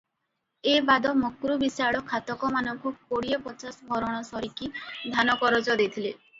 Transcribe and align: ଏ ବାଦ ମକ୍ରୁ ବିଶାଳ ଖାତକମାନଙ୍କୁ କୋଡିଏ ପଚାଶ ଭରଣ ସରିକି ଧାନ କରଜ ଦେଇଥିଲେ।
ଏ 0.69 0.71
ବାଦ 0.87 1.11
ମକ୍ରୁ 1.23 1.57
ବିଶାଳ 1.63 2.01
ଖାତକମାନଙ୍କୁ 2.13 2.95
କୋଡିଏ 3.11 3.41
ପଚାଶ 3.47 3.93
ଭରଣ 3.93 4.27
ସରିକି 4.33 4.75
ଧାନ 5.15 5.41
କରଜ 5.47 5.81
ଦେଇଥିଲେ। 5.85 6.13